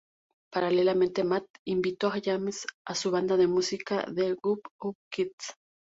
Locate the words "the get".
4.11-4.39